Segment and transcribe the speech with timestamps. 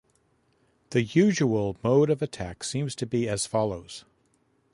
[0.89, 4.03] The usual mode of attack seems to be as follows.